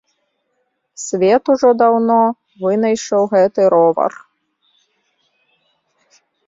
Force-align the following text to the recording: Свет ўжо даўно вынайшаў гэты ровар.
Свет 1.05 1.43
ўжо 1.55 1.69
даўно 1.83 2.17
вынайшаў 2.65 3.21
гэты 3.37 3.61
ровар. 3.75 4.11